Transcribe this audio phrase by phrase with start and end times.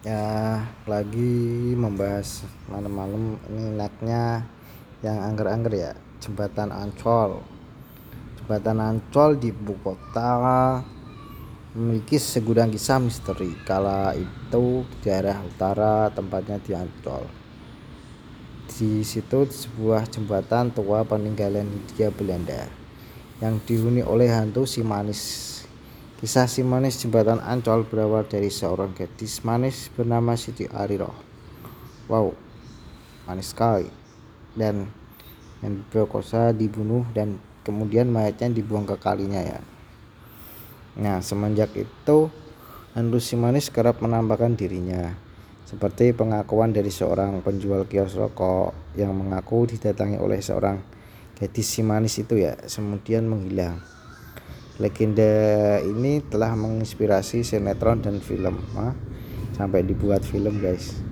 [0.00, 4.48] ya lagi membahas malam-malam ini enaknya
[5.04, 5.92] yang angger-angger ya
[6.24, 7.44] jembatan Ancol.
[8.40, 10.32] Jembatan Ancol di ibu kota
[11.76, 13.52] memiliki segudang kisah misteri.
[13.68, 17.28] Kala itu daerah utara tempatnya di Ancol.
[18.70, 22.70] Di situ sebuah jembatan tua peninggalan Hindia Belanda
[23.40, 25.59] yang dihuni oleh hantu si manis
[26.20, 31.16] Kisah si manis jembatan Ancol berawal dari seorang gadis manis bernama Siti Ariroh.
[32.12, 32.36] Wow,
[33.24, 33.88] manis sekali.
[34.52, 34.84] Dan
[35.64, 39.64] yang diperkosa dibunuh dan kemudian mayatnya dibuang ke kalinya ya.
[41.00, 42.28] Nah, semenjak itu
[42.92, 45.16] hantu si manis kerap menampakkan dirinya.
[45.64, 50.84] Seperti pengakuan dari seorang penjual kios rokok yang mengaku didatangi oleh seorang
[51.40, 53.80] gadis si manis itu ya, kemudian menghilang.
[54.80, 58.96] Legenda ini telah menginspirasi sinetron dan film, ah,
[59.52, 61.09] sampai dibuat film guys.